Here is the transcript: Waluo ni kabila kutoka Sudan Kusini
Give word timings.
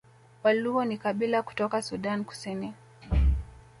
Waluo 0.43 0.85
ni 0.85 0.97
kabila 0.97 1.43
kutoka 1.43 1.81
Sudan 1.81 2.23
Kusini 2.25 2.73